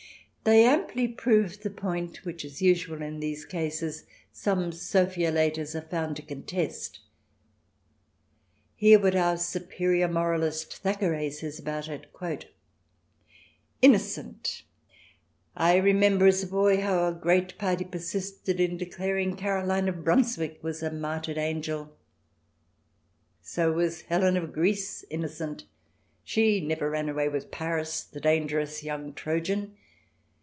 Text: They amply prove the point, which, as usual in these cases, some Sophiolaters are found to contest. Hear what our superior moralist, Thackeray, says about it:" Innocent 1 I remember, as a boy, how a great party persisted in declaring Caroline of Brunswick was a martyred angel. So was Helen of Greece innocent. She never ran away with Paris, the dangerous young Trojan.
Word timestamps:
They 0.43 0.65
amply 0.65 1.07
prove 1.07 1.61
the 1.61 1.69
point, 1.69 2.25
which, 2.25 2.43
as 2.43 2.63
usual 2.63 3.03
in 3.03 3.19
these 3.19 3.45
cases, 3.45 4.05
some 4.31 4.71
Sophiolaters 4.71 5.75
are 5.75 5.87
found 5.87 6.15
to 6.15 6.23
contest. 6.23 6.99
Hear 8.73 8.97
what 8.97 9.15
our 9.15 9.37
superior 9.37 10.07
moralist, 10.07 10.77
Thackeray, 10.77 11.29
says 11.29 11.59
about 11.59 11.87
it:" 11.87 12.07
Innocent 13.83 14.63
1 15.55 15.63
I 15.67 15.75
remember, 15.77 16.25
as 16.25 16.41
a 16.41 16.47
boy, 16.47 16.81
how 16.81 17.07
a 17.07 17.13
great 17.13 17.55
party 17.59 17.85
persisted 17.85 18.59
in 18.59 18.77
declaring 18.77 19.35
Caroline 19.35 19.87
of 19.87 20.03
Brunswick 20.03 20.57
was 20.63 20.81
a 20.81 20.89
martyred 20.89 21.37
angel. 21.37 21.95
So 23.43 23.71
was 23.73 24.01
Helen 24.01 24.37
of 24.37 24.53
Greece 24.53 25.05
innocent. 25.11 25.65
She 26.23 26.59
never 26.65 26.89
ran 26.89 27.09
away 27.09 27.29
with 27.29 27.51
Paris, 27.51 28.01
the 28.01 28.19
dangerous 28.19 28.81
young 28.81 29.13
Trojan. 29.13 29.77